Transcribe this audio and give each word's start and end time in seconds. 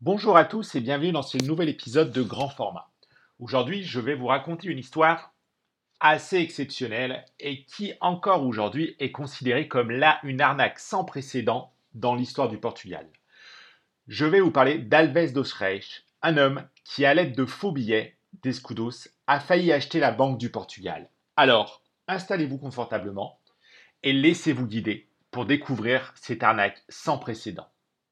Bonjour 0.00 0.36
à 0.36 0.44
tous 0.44 0.76
et 0.76 0.80
bienvenue 0.80 1.10
dans 1.10 1.24
ce 1.24 1.38
nouvel 1.38 1.68
épisode 1.68 2.12
de 2.12 2.22
grand 2.22 2.48
format. 2.48 2.88
Aujourd'hui, 3.40 3.82
je 3.82 3.98
vais 3.98 4.14
vous 4.14 4.28
raconter 4.28 4.68
une 4.68 4.78
histoire 4.78 5.34
assez 5.98 6.36
exceptionnelle 6.36 7.24
et 7.40 7.64
qui 7.64 7.94
encore 8.00 8.46
aujourd'hui 8.46 8.94
est 9.00 9.10
considérée 9.10 9.66
comme 9.66 9.90
là 9.90 10.20
une 10.22 10.40
arnaque 10.40 10.78
sans 10.78 11.04
précédent 11.04 11.72
dans 11.94 12.14
l'histoire 12.14 12.48
du 12.48 12.58
Portugal. 12.58 13.10
Je 14.06 14.24
vais 14.24 14.38
vous 14.38 14.52
parler 14.52 14.78
d'Alves 14.78 15.32
dos 15.32 15.42
Reis, 15.58 16.04
un 16.22 16.36
homme 16.36 16.62
qui 16.84 17.04
à 17.04 17.12
l'aide 17.12 17.34
de 17.34 17.44
faux 17.44 17.72
billets 17.72 18.16
d'escudos 18.44 19.08
a 19.26 19.40
failli 19.40 19.72
acheter 19.72 19.98
la 19.98 20.12
Banque 20.12 20.38
du 20.38 20.52
Portugal. 20.52 21.10
Alors, 21.34 21.82
installez-vous 22.06 22.58
confortablement 22.58 23.40
et 24.04 24.12
laissez-vous 24.12 24.68
guider 24.68 25.08
pour 25.32 25.44
découvrir 25.44 26.12
cette 26.14 26.44
arnaque 26.44 26.84
sans 26.88 27.18
précédent. 27.18 27.66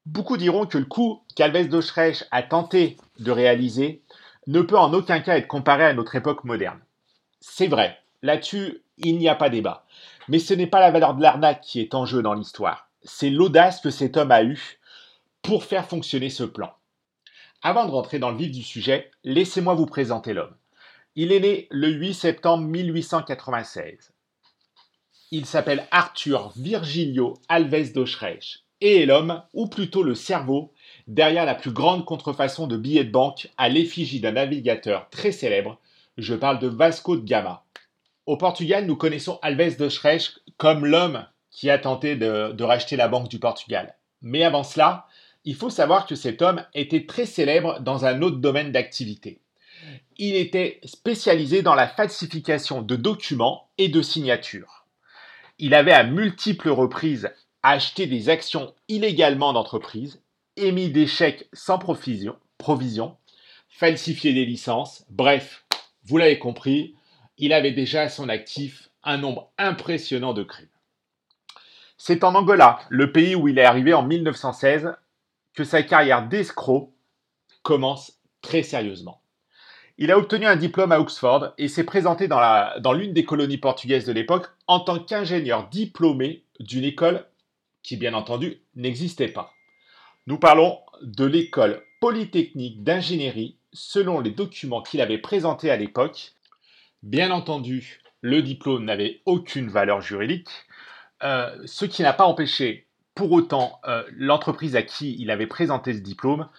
Beaucoup 0.07 0.37
diront 0.37 0.65
que 0.65 0.77
le 0.77 0.85
coup 0.85 1.21
qu'Alves 1.35 1.67
d'Oschreich 1.67 2.23
a 2.31 2.41
tenté 2.41 2.95
de 3.19 3.29
réaliser 3.29 4.01
ne 4.47 4.61
peut 4.61 4.77
en 4.77 4.93
aucun 4.93 5.19
cas 5.19 5.37
être 5.37 5.49
comparé 5.49 5.83
à 5.83 5.93
notre 5.93 6.15
époque 6.15 6.45
moderne. 6.45 6.79
C'est 7.41 7.67
vrai, 7.67 7.99
là-dessus, 8.21 8.81
il 8.99 9.17
n'y 9.17 9.27
a 9.27 9.35
pas 9.35 9.49
débat. 9.49 9.85
Mais 10.29 10.39
ce 10.39 10.53
n'est 10.53 10.65
pas 10.65 10.79
la 10.79 10.91
valeur 10.91 11.13
de 11.13 11.21
l'arnaque 11.21 11.59
qui 11.59 11.81
est 11.81 11.93
en 11.93 12.05
jeu 12.05 12.21
dans 12.21 12.33
l'histoire, 12.33 12.89
c'est 13.03 13.29
l'audace 13.29 13.81
que 13.81 13.89
cet 13.89 14.15
homme 14.15 14.31
a 14.31 14.43
eue 14.43 14.79
pour 15.41 15.65
faire 15.65 15.85
fonctionner 15.85 16.29
ce 16.29 16.45
plan. 16.45 16.71
Avant 17.61 17.85
de 17.85 17.91
rentrer 17.91 18.17
dans 18.17 18.31
le 18.31 18.37
vif 18.37 18.51
du 18.51 18.63
sujet, 18.63 19.11
laissez-moi 19.25 19.73
vous 19.73 19.87
présenter 19.87 20.33
l'homme. 20.33 20.55
Il 21.17 21.33
est 21.33 21.41
né 21.41 21.67
le 21.69 21.89
8 21.89 22.13
septembre 22.13 22.63
1896. 22.63 24.13
Il 25.31 25.45
s'appelle 25.45 25.85
Arthur 25.91 26.53
Virgilio 26.55 27.33
Alves 27.49 27.91
d'Oschreich 27.91 28.63
et 28.81 29.05
l'homme, 29.05 29.41
ou 29.53 29.67
plutôt 29.67 30.03
le 30.03 30.15
cerveau, 30.15 30.73
derrière 31.07 31.45
la 31.45 31.55
plus 31.55 31.71
grande 31.71 32.05
contrefaçon 32.05 32.67
de 32.67 32.77
billets 32.77 33.05
de 33.05 33.11
banque 33.11 33.49
à 33.57 33.69
l'effigie 33.69 34.19
d'un 34.19 34.33
navigateur 34.33 35.09
très 35.09 35.31
célèbre, 35.31 35.79
je 36.17 36.35
parle 36.35 36.59
de 36.59 36.67
Vasco 36.67 37.15
de 37.15 37.25
Gama. 37.25 37.63
Au 38.25 38.37
Portugal, 38.37 38.85
nous 38.85 38.95
connaissons 38.95 39.39
Alves 39.41 39.77
de 39.77 39.89
Schreich 39.89 40.31
comme 40.57 40.85
l'homme 40.85 41.25
qui 41.49 41.69
a 41.69 41.79
tenté 41.79 42.15
de, 42.15 42.51
de, 42.51 42.63
racheter 42.63 42.97
la 42.97 43.07
Banque 43.07 43.29
du 43.29 43.39
Portugal. 43.39 43.95
Mais 44.21 44.43
avant 44.43 44.63
cela, 44.63 45.07
il 45.45 45.55
faut 45.55 45.69
savoir 45.69 46.05
que 46.05 46.15
cet 46.15 46.41
homme 46.41 46.63
était 46.73 47.05
très 47.05 47.25
célèbre 47.25 47.79
dans 47.79 48.05
un 48.05 48.21
autre 48.21 48.37
domaine 48.37 48.71
d'activité. 48.71 49.39
Il 50.17 50.35
était 50.35 50.79
spécialisé 50.83 51.61
dans 51.61 51.75
la 51.75 51.87
falsification 51.87 52.81
de 52.81 52.95
documents 52.95 53.69
et 53.77 53.87
de 53.87 54.01
signatures. 54.01 54.85
Il 55.59 55.73
avait 55.73 55.93
à 55.93 56.03
multiples 56.03 56.69
reprises 56.69 57.31
acheté 57.63 58.07
des 58.07 58.29
actions 58.29 58.73
illégalement 58.87 59.53
d'entreprise, 59.53 60.21
émis 60.55 60.89
des 60.89 61.07
chèques 61.07 61.47
sans 61.53 61.77
provision, 61.77 62.35
provision, 62.57 63.17
falsifié 63.69 64.33
des 64.33 64.45
licences, 64.45 65.05
bref, 65.09 65.65
vous 66.05 66.17
l'avez 66.17 66.39
compris, 66.39 66.95
il 67.37 67.53
avait 67.53 67.71
déjà 67.71 68.03
à 68.03 68.09
son 68.09 68.29
actif 68.29 68.89
un 69.03 69.17
nombre 69.17 69.51
impressionnant 69.57 70.33
de 70.33 70.43
crimes. 70.43 70.67
C'est 71.97 72.23
en 72.23 72.35
Angola, 72.35 72.79
le 72.89 73.11
pays 73.11 73.35
où 73.35 73.47
il 73.47 73.59
est 73.59 73.65
arrivé 73.65 73.93
en 73.93 74.03
1916, 74.03 74.93
que 75.53 75.63
sa 75.63 75.81
carrière 75.83 76.27
d'escroc 76.27 76.91
commence 77.63 78.19
très 78.41 78.63
sérieusement. 78.63 79.21
Il 79.97 80.11
a 80.11 80.17
obtenu 80.17 80.45
un 80.45 80.55
diplôme 80.55 80.91
à 80.91 80.99
Oxford 80.99 81.53
et 81.57 81.67
s'est 81.67 81.83
présenté 81.83 82.27
dans 82.27 82.93
l'une 82.93 83.13
des 83.13 83.25
colonies 83.25 83.57
portugaises 83.57 84.05
de 84.05 84.13
l'époque 84.13 84.45
en 84.67 84.79
tant 84.79 84.99
qu'ingénieur 84.99 85.69
diplômé 85.69 86.43
d'une 86.59 86.83
école 86.83 87.25
qui 87.87 87.95
bien 87.95 88.13
entendu 88.13 88.61
n'existait 88.75 89.29
pas. 89.29 89.53
Nous 90.27 90.37
parlons 90.37 90.79
de 91.01 91.23
l'école 91.23 91.81
polytechnique 92.01 92.83
d'ingénierie 92.83 93.55
selon 93.71 94.19
les 94.19 94.31
documents 94.31 94.81
qu'il 94.81 94.99
avait 94.99 95.17
présentés 95.17 95.71
à 95.71 95.77
l'époque. 95.77 96.33
Bien 97.01 97.31
entendu, 97.31 98.01
le 98.19 98.41
diplôme 98.41 98.83
n'avait 98.83 99.21
aucune 99.25 99.69
valeur 99.69 100.01
juridique, 100.01 100.49
euh, 101.23 101.55
ce 101.65 101.85
qui 101.85 102.01
n'a 102.01 102.11
pas 102.11 102.25
empêché 102.25 102.87
pour 103.15 103.31
autant 103.31 103.79
euh, 103.87 104.03
l'entreprise 104.11 104.75
à 104.75 104.81
qui 104.81 105.15
il 105.17 105.31
avait 105.31 105.47
présenté 105.47 105.93
ce 105.93 105.99
diplôme 105.99 106.49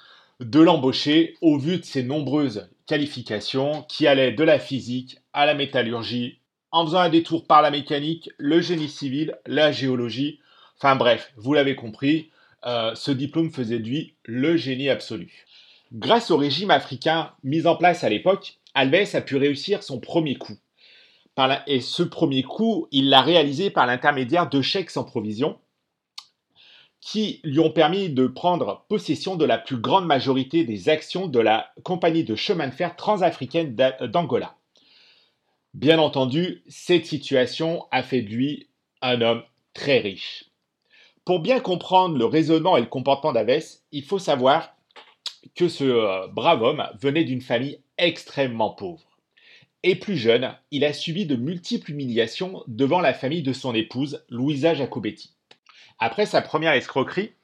de 0.41 0.61
l'embaucher 0.61 1.37
au 1.43 1.59
vu 1.59 1.77
de 1.77 1.85
ses 1.85 2.05
nombreuses 2.05 2.71
qualifications 2.87 3.83
qui 3.83 4.07
allaient 4.07 4.33
de 4.33 4.45
la 4.45 4.59
physique 4.59 5.19
à 5.35 5.45
la 5.45 5.53
métallurgie, 5.53 6.41
en 6.71 6.87
faisant 6.87 7.01
un 7.01 7.11
détour 7.11 7.47
par 7.47 7.61
la 7.61 7.71
mécanique, 7.71 8.31
le 8.39 8.63
génie 8.63 8.89
civil, 8.89 9.37
la 9.45 9.73
géologie, 9.73 10.41
Enfin 10.81 10.97
bref, 10.97 11.33
vous 11.37 11.55
l'avez 11.55 11.75
compris, 11.75 12.31
euh, 12.67 12.95
ce 12.95 13.11
diplôme 13.11 13.51
faisait 13.51 13.81
de 13.81 13.89
lui 13.89 14.15
le 14.25 14.57
génie 14.57 14.89
absolu. 14.89 15.45
Grâce 15.93 16.31
au 16.31 16.37
régime 16.37 16.71
africain 16.71 17.33
mis 17.43 17.67
en 17.67 17.77
place 17.77 18.05
à 18.05 18.09
l'époque, 18.09 18.59
Alves 18.75 19.15
a 19.15 19.21
pu 19.21 19.37
réussir 19.37 19.83
son 19.83 19.99
premier 19.99 20.37
coup. 20.37 20.59
et 21.67 21.81
ce 21.81 22.03
premier 22.03 22.43
coup, 22.43 22.89
il 22.91 23.11
l'a 23.11 23.23
réalisé 23.23 23.71
par 23.71 23.87
l'intermédiaire 23.87 24.49
de 24.49 24.61
chèques 24.61 24.91
sans 24.91 25.05
provision 25.05 25.59
qui 27.01 27.41
lui 27.45 27.61
ont 27.61 27.71
permis 27.71 28.11
de 28.11 28.27
prendre 28.27 28.85
possession 28.89 29.37
de 29.37 29.45
la 29.45 29.59
plus 29.59 29.77
grande 29.77 30.07
majorité 30.07 30.65
des 30.65 30.89
actions 30.89 31.27
de 31.27 31.39
la 31.39 31.71
compagnie 31.85 32.25
de 32.25 32.35
chemin 32.35 32.69
de 32.69 32.75
fer 32.75 32.97
transafricaine 32.97 33.75
d'Angola. 33.75 34.57
Bien 35.75 35.99
entendu, 35.99 36.63
cette 36.67 37.07
situation 37.07 37.87
a 37.93 38.03
fait 38.03 38.23
de 38.23 38.31
lui 38.31 38.69
un 39.01 39.21
homme 39.21 39.43
très 39.75 40.01
riche. 40.01 40.45
Pour 41.29 41.41
bien 41.41 41.61
comprendre 41.61 42.17
le 42.17 42.25
raisonnement 42.25 42.79
et 42.79 42.81
le 42.81 42.87
comportement 42.87 43.35
d'Aves, 43.35 43.63
il 43.93 44.03
faut 44.03 44.19
savoir 44.19 44.71
que 45.55 45.69
ce 45.69 45.85
euh, 45.85 46.27
brave 46.29 46.63
homme 46.63 46.89
venait 47.03 47.25
d'une 47.25 47.43
famille 47.43 47.83
extrêmement 47.99 48.71
pauvre. 48.71 49.05
Et 49.83 49.97
plus 49.97 50.17
jeune, 50.17 50.55
il 50.71 50.87
a 50.87 50.95
subi 50.95 51.27
de 51.27 51.37
multiples 51.37 51.91
humiliations 51.91 52.65
devant 52.67 53.01
la 53.01 53.13
famille 53.13 53.43
de 53.43 53.53
son 53.53 53.75
épouse, 53.75 54.25
Louisa 54.31 54.73
Jacobetti. 54.73 55.35
Après 55.99 56.25
sa 56.25 56.41
première 56.41 56.73
escroquerie, 56.73 57.35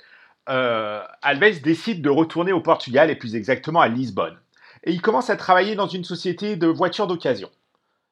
euh, 0.48 1.02
Alves 1.20 1.60
décide 1.60 2.00
de 2.00 2.08
retourner 2.08 2.52
au 2.52 2.62
Portugal 2.62 3.10
et 3.10 3.16
plus 3.16 3.36
exactement 3.36 3.82
à 3.82 3.88
Lisbonne. 3.88 4.38
Et 4.84 4.92
il 4.92 5.02
commence 5.02 5.28
à 5.28 5.36
travailler 5.36 5.74
dans 5.74 5.88
une 5.88 6.04
société 6.04 6.56
de 6.56 6.68
voitures 6.68 7.06
d'occasion. 7.06 7.50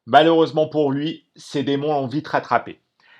Malheureusement 0.05 0.67
pour 0.67 0.91
lui, 0.91 1.25
ses 1.35 1.63
démons 1.63 1.93
l'ont 1.93 2.05
vite 2.05 2.27
rattrapé 2.27 2.79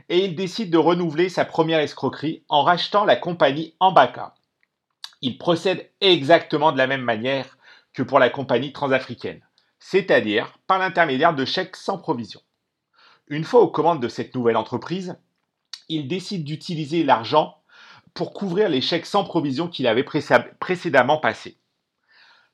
et 0.10 0.26
il 0.26 0.36
décide 0.36 0.70
de 0.70 0.78
renouveler 0.78 1.30
sa 1.30 1.46
première 1.46 1.80
escroquerie 1.80 2.44
en 2.50 2.64
rachetant 2.64 3.06
la 3.06 3.16
compagnie 3.16 3.76
Ambaca. 3.80 4.36
Il 5.22 5.38
procède 5.38 5.90
exactement 6.02 6.72
de 6.72 6.78
la 6.78 6.88
même 6.88 7.02
manière 7.02 7.58
que 7.94 8.04
pour 8.04 8.20
la 8.20 8.30
compagnie 8.30 8.74
transafricaine, 8.74 9.42
c'est-à-dire 9.80 10.58
par 10.68 10.80
l'intermédiaire 10.80 11.36
de 11.36 11.46
chèques 11.46 11.76
sans 11.76 11.98
provision. 11.98 12.42
Une 13.28 13.44
fois 13.44 13.62
aux 13.62 13.70
commandes 13.70 14.02
de 14.02 14.10
cette 14.10 14.36
nouvelle 14.36 14.58
entreprise, 14.58 15.18
il 15.90 16.08
décide 16.08 16.44
d'utiliser 16.44 17.04
l'argent 17.04 17.58
pour 18.14 18.34
couvrir 18.34 18.70
les 18.70 18.82
chèques 18.82 19.06
sans 19.06 19.24
provision 19.24 19.68
qu'il 19.68 19.88
avait 19.88 20.06
précédemment 20.60 21.18
passés. 21.18 21.58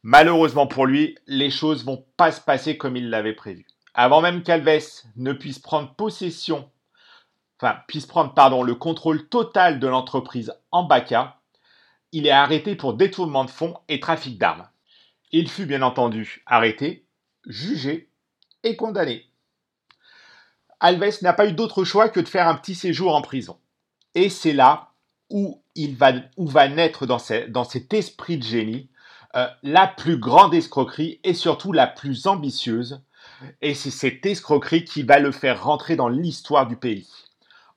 Malheureusement 0.04 0.68
pour 0.68 0.86
lui, 0.86 1.18
les 1.28 1.50
choses 1.50 1.84
vont 1.84 2.06
pas 2.16 2.32
se 2.32 2.40
passer 2.40 2.78
comme 2.78 2.96
il 2.96 3.10
l'avait 3.10 3.34
prévu. 3.34 3.66
Avant 3.94 4.22
même 4.22 4.44
qu'Alves 4.44 4.84
ne 5.18 5.34
puisse 5.34 5.60
prendre 5.60 5.94
possession 5.96 6.70
enfin, 7.62 7.80
puisse 7.88 8.06
prendre 8.06 8.64
le 8.64 8.76
contrôle 8.76 9.28
total 9.28 9.80
de 9.80 9.88
l'entreprise 9.88 10.54
en 10.72 10.84
Baca, 10.84 11.40
il 12.12 12.26
est 12.26 12.32
arrêté 12.32 12.76
pour 12.76 12.94
détournement 12.94 13.46
de 13.46 13.50
fonds 13.50 13.78
et 13.88 14.00
trafic 14.00 14.38
d'armes. 14.38 14.68
Il 15.32 15.50
fut 15.50 15.66
bien 15.66 15.82
entendu 15.82 16.42
arrêté, 16.46 17.06
jugé 17.46 18.10
et 18.64 18.76
condamné. 18.76 19.26
Alves 20.80 21.22
n'a 21.22 21.34
pas 21.34 21.48
eu 21.48 21.52
d'autre 21.52 21.84
choix 21.84 22.10
que 22.10 22.20
de 22.20 22.28
faire 22.28 22.48
un 22.48 22.56
petit 22.56 22.76
séjour 22.76 23.14
en 23.14 23.22
prison. 23.22 23.60
Et 24.16 24.30
c'est 24.30 24.54
là 24.54 24.92
où, 25.30 25.62
il 25.76 25.96
va, 25.96 26.14
où 26.38 26.48
va 26.48 26.68
naître 26.68 27.06
dans, 27.06 27.20
dans 27.50 27.64
cet 27.64 27.94
esprit 27.94 28.38
de 28.38 28.44
génie 28.44 28.90
euh, 29.36 29.48
la 29.62 29.86
plus 29.86 30.18
grande 30.18 30.56
escroquerie 30.56 31.20
et 31.24 31.34
surtout 31.34 31.74
la 31.74 31.86
plus 31.86 32.26
ambitieuse. 32.26 33.04
Et 33.62 33.76
c'est 33.76 33.92
cette 33.92 34.26
escroquerie 34.26 34.86
qui 34.86 35.04
va 35.04 35.20
le 35.20 35.32
faire 35.32 35.64
rentrer 35.64 35.96
dans 35.96 36.10
l'histoire 36.10 36.66
du 36.66 36.78
pays 36.78 37.08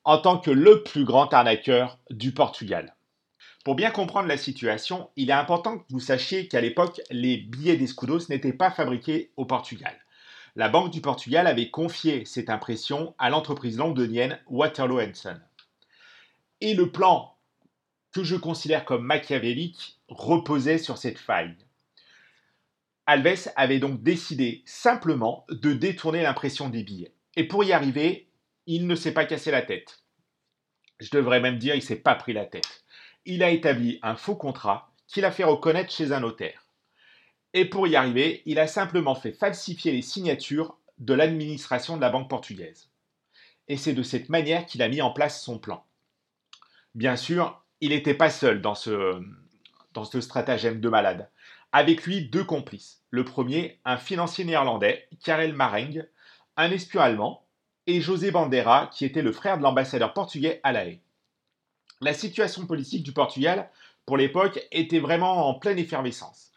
en 0.04 0.18
tant 0.18 0.38
que 0.38 0.50
le 0.50 0.82
plus 0.82 1.04
grand 1.04 1.32
arnaqueur 1.32 1.98
du 2.10 2.32
Portugal. 2.32 2.94
Pour 3.64 3.76
bien 3.76 3.90
comprendre 3.90 4.26
la 4.26 4.36
situation, 4.36 5.10
il 5.16 5.30
est 5.30 5.34
important 5.34 5.78
que 5.78 5.84
vous 5.90 6.00
sachiez 6.00 6.48
qu'à 6.48 6.60
l'époque, 6.60 7.00
les 7.10 7.36
billets 7.36 7.76
d'escudos 7.76 8.28
n'étaient 8.28 8.52
pas 8.52 8.72
fabriqués 8.72 9.30
au 9.36 9.44
Portugal. 9.44 9.94
La 10.56 10.68
Banque 10.68 10.90
du 10.90 11.00
Portugal 11.00 11.46
avait 11.46 11.70
confié 11.70 12.24
cette 12.24 12.50
impression 12.50 13.14
à 13.18 13.30
l'entreprise 13.30 13.78
londonienne 13.78 14.38
Waterloo 14.48 15.00
Son. 15.14 15.38
Et 16.60 16.74
le 16.74 16.90
plan 16.90 17.36
que 18.12 18.24
je 18.24 18.36
considère 18.36 18.84
comme 18.84 19.04
machiavélique 19.04 19.98
reposait 20.08 20.78
sur 20.78 20.98
cette 20.98 21.18
faille. 21.18 21.56
Alves 23.06 23.48
avait 23.56 23.78
donc 23.78 24.02
décidé 24.02 24.62
simplement 24.66 25.46
de 25.48 25.72
détourner 25.72 26.22
l'impression 26.22 26.68
des 26.68 26.82
billets. 26.82 27.14
Et 27.36 27.44
pour 27.44 27.64
y 27.64 27.72
arriver, 27.72 28.28
il 28.66 28.86
ne 28.86 28.94
s'est 28.94 29.14
pas 29.14 29.24
cassé 29.24 29.50
la 29.50 29.62
tête. 29.62 30.02
Je 31.00 31.10
devrais 31.10 31.40
même 31.40 31.58
dire, 31.58 31.74
il 31.74 31.82
s'est 31.82 31.96
pas 31.96 32.14
pris 32.14 32.32
la 32.32 32.46
tête. 32.46 32.84
Il 33.24 33.42
a 33.42 33.50
établi 33.50 33.98
un 34.02 34.16
faux 34.16 34.36
contrat 34.36 34.92
qu'il 35.06 35.24
a 35.24 35.30
fait 35.30 35.44
reconnaître 35.44 35.92
chez 35.92 36.12
un 36.12 36.20
notaire. 36.20 36.66
Et 37.54 37.64
pour 37.66 37.86
y 37.86 37.96
arriver, 37.96 38.42
il 38.46 38.58
a 38.58 38.66
simplement 38.66 39.14
fait 39.14 39.32
falsifier 39.32 39.92
les 39.92 40.02
signatures 40.02 40.78
de 40.98 41.14
l'administration 41.14 41.96
de 41.96 42.00
la 42.00 42.10
banque 42.10 42.30
portugaise. 42.30 42.90
Et 43.68 43.76
c'est 43.76 43.92
de 43.92 44.02
cette 44.02 44.28
manière 44.28 44.64
qu'il 44.66 44.82
a 44.82 44.88
mis 44.88 45.02
en 45.02 45.10
place 45.10 45.42
son 45.42 45.58
plan. 45.58 45.84
Bien 46.94 47.16
sûr, 47.16 47.62
il 47.80 47.90
n'était 47.90 48.14
pas 48.14 48.30
seul 48.30 48.60
dans 48.60 48.74
ce, 48.74 49.22
dans 49.92 50.04
ce 50.04 50.20
stratagème 50.20 50.80
de 50.80 50.88
malade. 50.88 51.30
Avec 51.72 52.04
lui, 52.04 52.28
deux 52.28 52.44
complices. 52.44 53.02
Le 53.10 53.24
premier, 53.24 53.80
un 53.84 53.96
financier 53.96 54.44
néerlandais, 54.44 55.08
Karel 55.24 55.54
Mareng, 55.54 56.06
un 56.56 56.70
espion 56.70 57.00
allemand, 57.00 57.41
et 57.86 58.00
José 58.00 58.30
Bandera, 58.30 58.90
qui 58.92 59.04
était 59.04 59.22
le 59.22 59.32
frère 59.32 59.58
de 59.58 59.62
l'ambassadeur 59.62 60.12
portugais 60.12 60.60
à 60.62 60.72
La 60.72 60.86
Haye. 60.86 61.00
La 62.00 62.14
situation 62.14 62.66
politique 62.66 63.02
du 63.02 63.12
Portugal, 63.12 63.70
pour 64.06 64.16
l'époque, 64.16 64.60
était 64.72 64.98
vraiment 64.98 65.48
en 65.48 65.54
pleine 65.54 65.78
effervescence. 65.78 66.52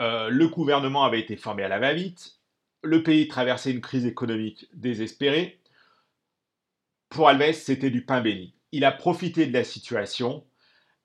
Euh, 0.00 0.28
le 0.28 0.48
gouvernement 0.48 1.04
avait 1.04 1.20
été 1.20 1.36
formé 1.36 1.62
à 1.62 1.68
la 1.68 1.78
va-vite, 1.78 2.38
le 2.82 3.02
pays 3.02 3.28
traversait 3.28 3.70
une 3.70 3.80
crise 3.80 4.06
économique 4.06 4.68
désespérée. 4.74 5.60
Pour 7.08 7.28
Alves, 7.28 7.54
c'était 7.54 7.90
du 7.90 8.04
pain 8.04 8.20
béni. 8.20 8.54
Il 8.72 8.84
a 8.84 8.92
profité 8.92 9.46
de 9.46 9.52
la 9.52 9.64
situation 9.64 10.44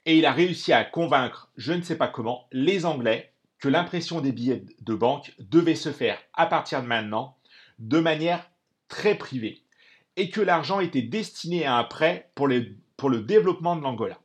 et 0.05 0.17
il 0.17 0.25
a 0.25 0.31
réussi 0.31 0.73
à 0.73 0.83
convaincre, 0.83 1.51
je 1.55 1.73
ne 1.73 1.81
sais 1.81 1.97
pas 1.97 2.07
comment, 2.07 2.47
les 2.51 2.85
Anglais 2.85 3.33
que 3.59 3.69
l'impression 3.69 4.21
des 4.21 4.31
billets 4.31 4.63
de 4.79 4.93
banque 4.95 5.33
devait 5.39 5.75
se 5.75 5.91
faire 5.91 6.17
à 6.33 6.45
partir 6.45 6.81
de 6.81 6.87
maintenant 6.87 7.37
de 7.77 7.99
manière 7.99 8.48
très 8.89 9.15
privée 9.15 9.63
et 10.17 10.29
que 10.29 10.41
l'argent 10.41 10.81
était 10.81 11.01
destiné 11.01 11.65
à 11.65 11.77
un 11.77 11.85
prêt 11.85 12.29
pour, 12.35 12.47
le 12.49 13.21
développement 13.21 13.77
de 13.77 13.81
l'Angola. 13.81 14.19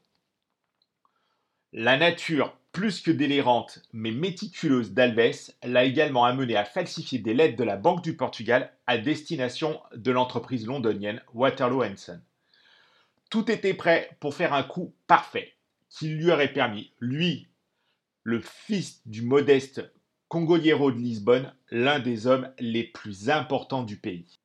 La 1.72 1.96
nature 1.96 2.56
plus 2.72 3.00
que 3.00 3.12
délirante 3.12 3.80
mais 3.92 4.10
méticuleuse 4.10 4.92
d'Alves 4.92 5.52
l'a 5.62 5.84
également 5.84 6.24
amené 6.24 6.56
à 6.56 6.64
falsifier 6.64 7.20
des 7.20 7.34
lettres 7.34 7.56
de 7.56 7.62
la 7.62 7.76
Banque 7.76 8.02
du 8.02 8.16
Portugal 8.16 8.72
à 8.88 8.98
destination 8.98 9.80
de 9.94 10.10
l'entreprise 10.10 10.66
londonienne 10.66 11.22
Waterloo 11.32 11.84
Henson. 11.84 12.20
Tout 13.30 13.50
était 13.50 13.74
prêt 13.74 14.16
pour 14.18 14.34
faire 14.34 14.52
un 14.52 14.64
coup 14.64 14.94
parfait 15.06 15.54
qui 15.88 16.08
lui 16.08 16.32
aurait 16.32 16.52
permis, 16.52 16.92
lui, 16.98 17.46
le 18.24 18.40
fils 18.40 19.00
du 19.06 19.22
modeste 19.22 19.92
Congoliero 20.28 20.90
de 20.90 20.98
Lisbonne, 20.98 21.54
l'un 21.70 22.00
des 22.00 22.26
hommes 22.26 22.52
les 22.58 22.82
plus 22.82 23.30
importants 23.30 23.84
du 23.84 23.96
pays. 23.96 24.40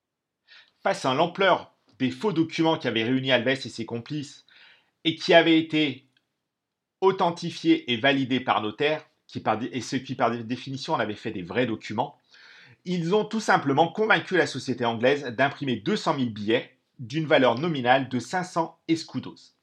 Face 0.81 1.03
à 1.05 1.13
l'ampleur 1.13 1.73
des 1.99 2.09
faux 2.09 2.31
documents 2.31 2.77
qu'avaient 2.77 3.03
réunis 3.03 3.31
Alves 3.31 3.49
et 3.49 3.55
ses 3.55 3.85
complices, 3.85 4.45
et 5.03 5.15
qui 5.15 5.33
avaient 5.33 5.59
été 5.59 6.07
authentifiés 7.01 7.91
et 7.91 7.97
validés 7.97 8.39
par 8.39 8.61
notaire, 8.61 9.05
qui 9.27 9.43
et 9.71 9.81
ceux 9.81 9.99
qui 9.99 10.15
par 10.15 10.31
définition 10.31 10.93
en 10.93 10.99
avaient 10.99 11.15
fait 11.15 11.31
des 11.31 11.43
vrais 11.43 11.65
documents, 11.65 12.17
ils 12.85 13.13
ont 13.13 13.25
tout 13.25 13.41
simplement 13.41 13.89
convaincu 13.89 14.37
la 14.37 14.47
société 14.47 14.85
anglaise 14.85 15.25
d'imprimer 15.25 15.75
200 15.75 16.15
000 16.17 16.29
billets 16.29 16.77
d'une 16.97 17.25
valeur 17.25 17.59
nominale 17.59 18.09
de 18.09 18.19
500 18.19 18.79
escudos. 18.87 19.53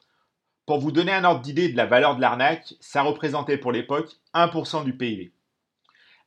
Pour 0.67 0.79
vous 0.79 0.93
donner 0.93 1.13
un 1.13 1.25
ordre 1.25 1.41
d'idée 1.41 1.69
de 1.69 1.77
la 1.77 1.87
valeur 1.87 2.17
de 2.17 2.21
l'arnaque, 2.21 2.75
ça 2.81 3.03
représentait 3.03 3.59
pour 3.59 3.73
l'époque 3.73 4.13
1% 4.35 4.85
du 4.85 4.97
PIB. 4.97 5.33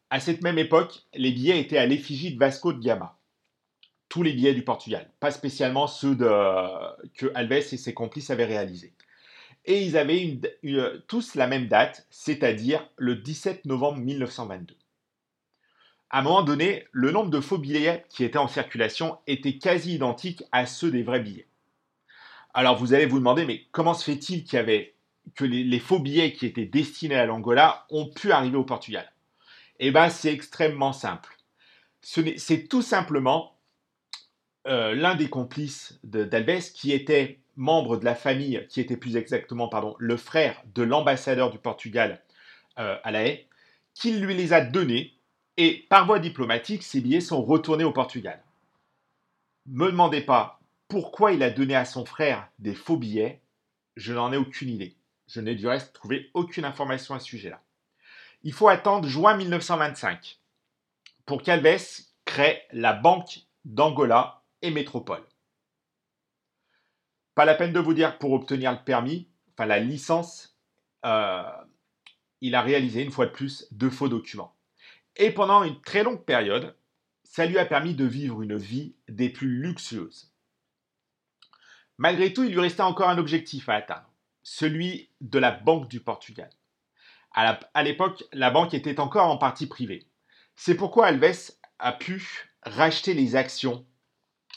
À 0.10 0.20
cette 0.20 0.42
même 0.42 0.58
époque, 0.58 1.04
les 1.14 1.32
billets 1.32 1.60
étaient 1.60 1.78
à 1.78 1.86
l'effigie 1.86 2.34
de 2.34 2.40
Vasco 2.40 2.74
de 2.74 2.80
Gama. 2.80 3.19
Tous 4.10 4.24
les 4.24 4.34
billets 4.34 4.56
du 4.56 4.64
Portugal, 4.64 5.10
pas 5.20 5.32
spécialement 5.32 5.88
ceux 5.88 6.16
que 6.16 7.32
Alves 7.36 7.54
et 7.54 7.62
ses 7.62 7.94
complices 7.94 8.32
avaient 8.32 8.46
réalisés. 8.46 8.94
Et 9.66 9.84
ils 9.84 9.98
avaient 9.98 10.40
tous 11.08 11.36
la 11.36 11.48
même 11.48 11.68
date, 11.68 12.08
c'est-à-dire 12.10 12.88
le 12.98 13.16
17 13.16 13.66
novembre 13.66 14.00
1922. 14.00 14.76
À 16.10 16.20
un 16.20 16.22
moment 16.24 16.42
donné, 16.42 16.88
le 16.92 17.12
nombre 17.12 17.30
de 17.30 17.40
faux 17.40 17.60
billets 17.60 18.04
qui 18.10 18.24
étaient 18.24 18.40
en 18.40 18.48
circulation 18.48 19.20
était 19.28 19.60
quasi 19.60 19.94
identique 19.94 20.44
à 20.52 20.66
ceux 20.66 20.90
des 20.90 21.04
vrais 21.04 21.20
billets. 21.20 21.48
Alors 22.56 22.78
vous 22.78 22.96
allez 22.96 23.06
vous 23.06 23.20
demander, 23.20 23.46
mais 23.46 23.66
comment 23.72 23.94
se 23.94 24.06
fait-il 24.06 24.44
qu'il 24.44 24.58
y 24.58 24.60
avait 24.60 24.96
que 25.36 25.46
les, 25.46 25.80
faux 25.80 26.00
billets 26.00 26.34
qui 26.34 26.48
étaient 26.48 26.66
destinés 26.66 27.16
à 27.16 27.28
l'Angola 27.28 27.86
ont 27.92 28.10
pu 28.10 28.32
arriver 28.32 28.58
au 28.58 28.64
Portugal? 28.64 29.12
Eh 29.78 29.92
bien, 29.92 30.10
c'est 30.10 30.34
extrêmement 30.34 30.94
simple. 30.94 31.38
C'est 32.02 32.68
tout 32.68 32.82
simplement 32.82 33.59
euh, 34.68 34.94
l'un 34.94 35.16
des 35.16 35.30
complices 35.30 36.00
d'Alves 36.04 36.72
qui 36.74 36.92
était 36.92 37.40
membre 37.56 37.98
de 37.98 38.06
la 38.06 38.16
famille, 38.16 38.66
qui 38.70 38.80
était 38.82 38.98
plus 38.98 39.18
exactement, 39.18 39.68
pardon, 39.68 39.96
le 40.00 40.18
frère 40.18 40.62
de 40.74 40.84
l'ambassadeur 40.84 41.52
du 41.52 41.60
Portugal 41.60 42.22
euh, 42.78 42.98
à 43.04 43.12
La 43.12 43.24
Haye, 43.24 43.48
qui 43.94 44.14
lui 44.14 44.34
les 44.34 44.54
a 44.54 44.62
donnés 44.62 45.14
et 45.58 45.86
par 45.90 46.06
voie 46.06 46.20
diplomatique, 46.20 46.84
ces 46.84 47.02
billets 47.02 47.20
sont 47.20 47.44
retournés 47.44 47.84
au 47.84 47.92
Portugal. 47.92 48.42
Me 49.66 49.92
demandez 49.92 50.22
pas 50.22 50.62
pourquoi 50.88 51.34
il 51.34 51.44
a 51.44 51.50
donné 51.50 51.76
à 51.76 51.84
son 51.84 52.06
frère 52.06 52.48
des 52.60 52.74
faux 52.74 52.96
billets 52.96 53.42
Je 53.98 54.14
n'en 54.14 54.32
ai 54.32 54.38
aucune 54.38 54.70
idée. 54.70 54.96
Je 55.28 55.42
n'ai 55.42 55.56
du 55.56 55.68
reste 55.68 55.94
trouvé 55.94 56.32
aucune 56.34 56.64
information 56.64 57.14
à 57.14 57.20
ce 57.20 57.26
sujet-là. 57.26 57.62
Il 58.44 58.54
faut 58.54 58.70
attendre 58.70 59.08
juin 59.08 59.36
1925 59.36 60.40
pour 61.26 61.44
qu'Alves 61.44 62.06
crée 62.24 62.62
la 62.72 62.94
Banque 62.94 63.42
d'Angola 63.66 64.39
Métropole. 64.64 65.24
Pas 67.36 67.46
la 67.46 67.56
peine 67.56 67.74
de 67.74 67.80
vous 67.80 67.94
dire 67.94 68.18
pour 68.18 68.34
obtenir 68.34 68.72
le 68.72 68.84
permis, 68.84 69.30
enfin 69.54 69.66
la 69.66 69.80
licence, 69.80 70.58
euh, 71.06 71.44
il 72.42 72.56
a 72.56 72.62
réalisé 72.62 73.02
une 73.02 73.12
fois 73.12 73.28
de 73.28 73.32
plus 73.32 73.68
deux 73.72 73.90
faux 73.90 74.10
documents. 74.10 74.56
Et 75.16 75.32
pendant 75.32 75.64
une 75.64 75.80
très 75.82 76.04
longue 76.04 76.24
période, 76.24 76.76
ça 77.24 77.46
lui 77.46 77.58
a 77.58 77.66
permis 77.66 77.96
de 77.96 78.06
vivre 78.06 78.42
une 78.42 78.58
vie 78.58 78.96
des 79.08 79.30
plus 79.30 79.62
luxueuses. 79.62 80.34
Malgré 81.98 82.34
tout, 82.34 82.44
il 82.44 82.52
lui 82.52 82.62
restait 82.62 82.82
encore 82.82 83.10
un 83.10 83.18
objectif 83.18 83.70
à 83.70 83.76
atteindre, 83.76 84.10
celui 84.44 85.10
de 85.22 85.40
la 85.40 85.52
Banque 85.52 85.90
du 85.90 86.00
Portugal. 86.00 86.50
À 87.32 87.84
l'époque, 87.84 88.24
la 88.34 88.50
banque 88.50 88.74
était 88.74 89.00
encore 89.00 89.28
en 89.28 89.38
partie 89.38 89.68
privée. 89.68 90.08
C'est 90.56 90.76
pourquoi 90.76 91.08
Alves 91.08 91.52
a 91.78 91.94
pu 91.94 92.50
racheter 92.64 93.14
les 93.14 93.36
actions 93.36 93.86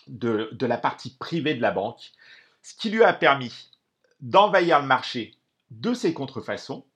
de, 0.09 0.51
la 0.61 0.79
partie 0.79 1.17
privée 1.17 1.55
de 1.55 1.63
la 1.63 1.71
banque, 1.71 2.13
ce 2.63 2.75
qui 2.75 2.91
lui 2.91 3.03
a 3.03 3.13
permis 3.13 3.71
d'envahir 4.21 4.81
le 4.81 4.87
marché 4.87 5.35
de 5.71 5.95
ses 5.95 6.15
contrefaçons 6.15 6.87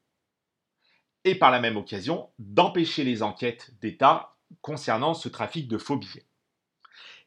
et 1.25 1.35
par 1.35 1.51
la 1.51 1.61
même 1.61 1.77
occasion 1.77 2.31
d'empêcher 2.39 3.05
les 3.05 3.23
enquêtes 3.23 3.73
d'État 3.81 4.37
concernant 4.61 5.15
ce 5.15 5.29
trafic 5.29 5.67
de 5.67 5.79
faux 5.79 5.97
billets. 5.97 6.27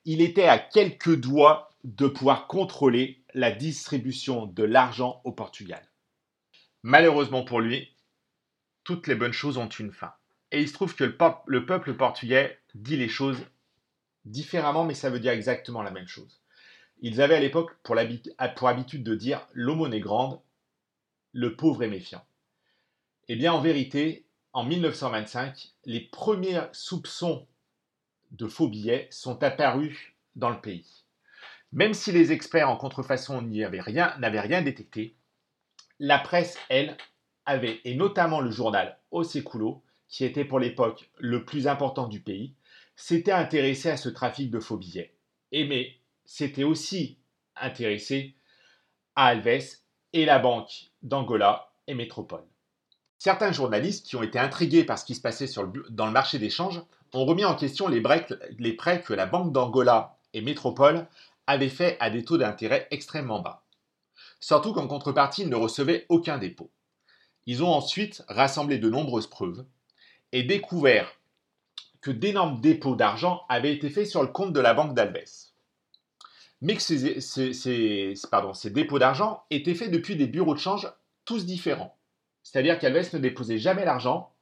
Il 0.06 0.22
était 0.22 0.48
à 0.48 0.58
quelques 0.58 1.20
doigts 1.20 1.70
de 1.84 2.08
pouvoir 2.08 2.48
contrôler 2.48 3.24
la 3.34 3.52
distribution 3.52 4.46
de 4.46 4.64
l'argent 4.64 5.22
au 5.24 5.32
Portugal. 5.32 5.86
Malheureusement 6.84 7.44
pour 7.44 7.60
lui, 7.60 7.94
toutes 8.84 9.08
les 9.08 9.16
bonnes 9.16 9.34
choses 9.34 9.58
ont 9.58 9.68
une 9.68 9.92
fin. 9.92 10.14
Et 10.52 10.62
il 10.62 10.68
se 10.68 10.74
trouve 10.74 10.96
que 10.96 11.16
le, 11.46 11.66
peuple 11.66 11.94
portugais 11.94 12.60
dit 12.74 12.98
les 12.98 13.10
choses 13.10 13.38
différemment, 14.30 14.86
mais 14.86 14.94
ça 14.94 15.10
veut 15.10 15.20
dire 15.20 15.32
exactement 15.32 15.82
la 15.82 15.92
même 15.92 16.08
chose. 16.08 16.42
Ils 17.02 17.22
avaient 17.22 17.36
à 17.36 17.40
l'époque 17.40 17.76
pour, 17.84 17.98
habitude 17.98 19.04
de 19.04 19.16
dire 19.16 19.48
l'aumône 19.54 19.94
est 19.94 20.00
grande, 20.00 20.40
le 21.34 21.56
pauvre 21.56 21.84
est 21.84 21.90
méfiant. 21.90 22.24
Eh 23.28 23.36
bien, 23.36 23.54
en 23.54 23.62
vérité, 23.62 24.26
en 24.54 24.64
1925, 24.64 25.74
les 25.86 26.02
premiers 26.02 26.62
soupçons 26.72 27.48
de 28.32 28.48
faux 28.48 28.68
billets 28.68 29.08
sont 29.12 29.44
apparus 29.44 30.14
dans 30.36 30.50
le 30.50 30.60
pays. 30.62 31.04
Même 31.72 31.94
si 31.94 32.12
les 32.12 32.32
experts 32.32 32.70
en 32.70 32.78
contrefaçon 32.78 33.42
n'y 33.42 33.64
avaient 33.64 33.82
rien, 33.82 34.16
n'avaient 34.18 34.40
rien 34.40 34.62
détecté, 34.62 35.16
la 36.00 36.18
presse, 36.18 36.58
elle, 36.70 36.98
avait, 37.46 37.82
et 37.84 37.96
notamment 37.96 38.42
le 38.42 38.52
journal 38.52 38.98
Osekulo, 39.12 39.84
qui 40.08 40.26
était 40.26 40.46
pour 40.46 40.60
l'époque 40.60 41.10
le 41.18 41.46
plus 41.46 41.68
important 41.68 42.08
du 42.08 42.20
pays, 42.20 42.56
s'était 43.00 43.32
intéressé 43.32 43.90
à 43.90 43.96
ce 43.96 44.10
trafic 44.10 44.52
de 44.52 44.60
faux 44.60 44.76
billets. 44.76 45.16
Et 45.54 45.66
mais 45.66 45.96
s'était 46.26 46.66
aussi 46.66 47.18
intéressé 47.56 48.36
à 49.16 49.28
Alves 49.28 49.78
et 50.12 50.26
la 50.26 50.38
banque 50.38 50.92
d'Angola 51.02 51.72
et 51.88 51.94
Métropole. 51.94 52.44
Certains 53.18 53.54
journalistes 53.54 54.06
qui 54.06 54.18
ont 54.18 54.24
été 54.24 54.38
intrigués 54.38 54.84
par 54.84 55.00
ce 55.00 55.06
qui 55.06 55.16
se 55.16 55.22
passait 55.22 55.50
dans 55.90 56.08
le 56.08 56.12
marché 56.12 56.40
d'échange 56.40 56.82
ont 57.14 57.26
remis 57.26 57.46
en 57.46 57.56
question 57.56 57.88
les, 57.88 58.04
les 58.58 58.74
prêts 58.74 59.02
que 59.02 59.14
la 59.14 59.26
banque 59.26 59.54
d'Angola 59.54 60.18
et 60.34 60.42
Métropole 60.42 61.08
avait 61.48 61.70
fait 61.70 61.96
à 62.02 62.10
des 62.10 62.26
taux 62.26 62.38
d'intérêt 62.38 62.88
extrêmement 62.92 63.40
bas. 63.40 63.64
Surtout 64.42 64.74
qu'en 64.74 64.88
contrepartie, 64.88 65.44
ils 65.44 65.50
ne 65.50 65.56
recevaient 65.56 66.06
aucun 66.10 66.38
dépôt. 66.38 66.70
Ils 67.46 67.64
ont 67.64 67.74
ensuite 67.74 68.24
rassemblé 68.28 68.78
de 68.78 68.90
nombreuses 68.90 69.28
preuves 69.28 69.66
et 70.34 70.44
découvert 70.44 71.19
que 72.02 72.12
d'énormes 72.12 72.62
dépôts 72.62 72.96
d'argent 72.96 73.44
avaient 73.50 73.74
été 73.74 73.90
faits 73.90 74.08
sur 74.08 74.22
le 74.22 74.30
compte 74.30 74.54
de 74.54 74.60
la 74.60 74.74
banque 74.74 74.94
d'Alves. 74.94 75.50
Mais 76.62 76.76
que 76.76 76.82
ces, 76.82 78.14
dépôts 78.70 79.00
d'argent 79.00 79.44
étaient 79.50 79.76
faits 79.76 79.92
depuis 79.92 80.16
des 80.16 80.28
bureaux 80.28 80.54
de 80.54 80.60
change 80.60 80.92
tous 81.26 81.46
différents. 81.46 81.98
C'est-à-dire 82.44 82.80
qu'Alves 82.80 83.14
ne 83.14 83.20
déposait 83.20 83.58
jamais 83.58 83.86
l'argent 83.86 84.34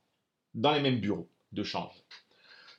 dans 0.53 0.71
les 0.71 0.81
mêmes 0.81 0.99
bureaux 0.99 1.29
de 1.51 1.63
change. 1.63 1.93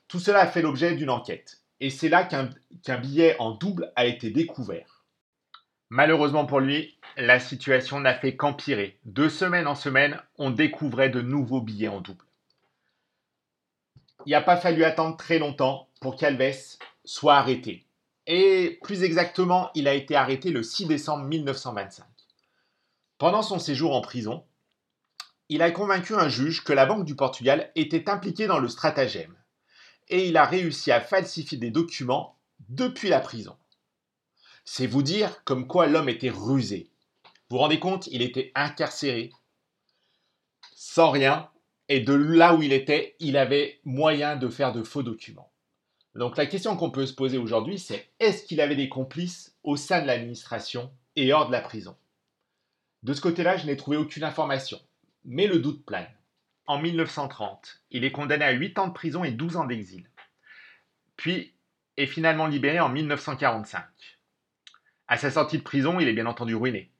Tout 0.08 0.18
cela 0.18 0.40
a 0.40 0.47
fait 0.47 0.62
l'objet 0.62 0.97
d'une 0.97 1.11
enquête. 1.11 1.61
Et 1.80 1.90
c'est 1.90 2.08
là 2.08 2.25
qu'un 2.25 2.99
billet 2.99 3.37
en 3.38 3.52
double 3.52 3.92
a 3.94 4.06
été 4.06 4.30
découvert. 4.30 5.04
Malheureusement 5.90 6.44
pour 6.44 6.61
lui, 6.61 6.99
la 7.16 7.40
situation 7.40 8.00
n'a 8.00 8.14
fait 8.14 8.37
qu'empirer. 8.37 8.99
De 9.04 9.28
semaine 9.28 9.66
en 9.66 9.75
semaine, 9.75 10.20
on 10.37 10.50
découvrait 10.50 11.08
de 11.08 11.23
nouveaux 11.23 11.61
billets 11.61 11.88
en 11.88 12.00
double. 12.00 12.25
Il 14.28 14.32
n'a 14.32 14.42
pas 14.42 14.58
fallu 14.58 14.85
attendre 14.85 15.16
très 15.16 15.38
longtemps 15.38 15.88
pour 16.02 16.14
qu'Alves 16.14 16.76
soit 17.02 17.37
arrêté. 17.37 17.87
Et 18.26 18.78
plus 18.82 19.02
exactement, 19.02 19.70
il 19.75 19.88
a 19.88 19.94
été 19.94 20.16
arrêté 20.16 20.50
le 20.50 20.62
6 20.62 20.85
décembre 20.85 21.25
1925. 21.25 22.04
Pendant 23.16 23.40
son 23.40 23.58
séjour 23.58 23.97
en 23.97 24.02
prison, 24.02 24.44
il 25.49 25.62
a 25.62 25.70
convaincu 25.70 26.14
un 26.14 26.28
juge 26.28 26.62
que 26.62 26.75
la 26.75 26.85
Banque 26.85 27.06
du 27.06 27.16
Portugal 27.16 27.73
était 27.75 28.11
impliquée 28.11 28.47
dans 28.47 28.58
le 28.58 28.68
stratagème. 28.68 29.35
Et 30.08 30.28
il 30.28 30.37
a 30.37 30.44
réussi 30.44 30.92
à 30.92 31.00
falsifier 31.00 31.56
des 31.56 31.70
documents 31.70 32.38
depuis 32.68 33.08
la 33.08 33.20
prison. 33.20 33.56
C'est 34.66 34.87
vous 34.87 35.02
dire 35.02 35.42
comme 35.44 35.66
quoi 35.66 35.87
l'homme 35.87 36.11
était 36.11 36.28
rusé. 36.28 36.90
Vous 37.49 37.56
vous 37.56 37.62
rendez 37.62 37.80
compte, 37.80 38.08
il 38.08 38.20
était 38.20 38.52
incarcéré, 38.54 39.32
sans 40.75 41.11
rien, 41.11 41.49
et 41.88 42.00
de 42.00 42.12
là 42.12 42.54
où 42.54 42.62
il 42.62 42.73
était, 42.73 43.16
il 43.18 43.37
avait 43.37 43.80
moyen 43.85 44.37
de 44.37 44.49
faire 44.49 44.73
de 44.73 44.83
faux 44.83 45.02
documents. 45.02 45.50
Donc 46.14 46.37
la 46.37 46.47
question 46.47 46.76
qu'on 46.76 46.90
peut 46.90 47.07
se 47.07 47.14
poser 47.14 47.38
aujourd'hui, 47.38 47.78
c'est 47.78 48.11
est-ce 48.21 48.45
qu'il 48.45 48.61
avait 48.61 48.76
des 48.76 48.88
complices 48.88 49.57
au 49.62 49.76
sein 49.76 50.02
de 50.02 50.07
l'administration 50.07 50.90
et 51.16 51.33
hors 51.33 51.47
de 51.47 51.52
la 51.52 51.61
prison? 51.61 51.97
De 53.02 53.12
ce 53.12 53.21
côté-là, 53.21 53.57
je 53.57 53.66
n'ai 53.66 53.76
trouvé 53.76 53.97
aucune 53.97 54.25
information, 54.25 54.80
mais 55.25 55.47
le 55.47 55.61
doute 55.61 55.85
plane. 55.87 56.11
En 56.66 56.78
1930, 56.78 57.83
il 57.90 58.04
est 58.04 58.12
condamné 58.12 58.45
à 58.45 58.50
8 58.50 58.78
ans 58.78 58.88
de 58.88 58.92
prison 58.92 59.25
et 59.25 59.30
12 59.30 59.57
ans 59.57 59.64
d'exil, 59.64 60.11
puis 61.16 61.54
est 61.97 62.07
finalement 62.07 62.47
libéré 62.47 62.80
en 62.80 62.88
1945. 62.88 63.85
À 65.07 65.16
sa 65.16 65.30
sortie 65.30 65.59
de 65.59 65.62
prison, 65.62 65.99
il 66.00 66.09
est 66.09 66.12
bien 66.12 66.26
entendu 66.26 66.54
ruiné. 66.54 66.92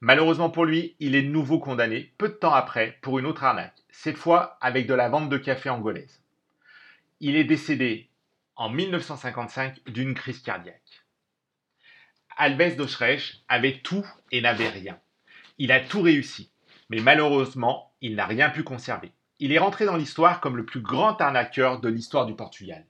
Malheureusement 0.00 0.50
pour 0.50 0.64
lui, 0.64 0.94
il 1.00 1.16
est 1.16 1.22
de 1.22 1.28
nouveau 1.28 1.58
condamné 1.58 2.12
peu 2.18 2.28
de 2.28 2.34
temps 2.34 2.54
après 2.54 2.98
pour 3.02 3.18
une 3.18 3.26
autre 3.26 3.42
arnaque, 3.42 3.82
cette 3.90 4.16
fois 4.16 4.56
avec 4.60 4.86
de 4.86 4.94
la 4.94 5.08
vente 5.08 5.28
de 5.28 5.38
café 5.38 5.70
angolaise. 5.70 6.22
Il 7.20 7.34
est 7.34 7.44
décédé 7.44 8.08
en 8.54 8.68
1955 8.70 9.80
d'une 9.86 10.14
crise 10.14 10.40
cardiaque. 10.40 11.04
Alves 12.36 12.76
d'Oschrech 12.76 13.42
avait 13.48 13.80
tout 13.80 14.06
et 14.30 14.40
n'avait 14.40 14.68
rien. 14.68 15.00
Il 15.58 15.72
a 15.72 15.80
tout 15.80 16.02
réussi, 16.02 16.52
mais 16.88 17.00
malheureusement, 17.00 17.92
il 18.00 18.14
n'a 18.14 18.26
rien 18.26 18.50
pu 18.50 18.62
conserver. 18.62 19.10
Il 19.40 19.52
est 19.52 19.58
rentré 19.58 19.84
dans 19.84 19.96
l'histoire 19.96 20.40
comme 20.40 20.56
le 20.56 20.64
plus 20.64 20.80
grand 20.80 21.20
arnaqueur 21.20 21.80
de 21.80 21.88
l'histoire 21.88 22.26
du 22.26 22.36
Portugal. 22.36 22.86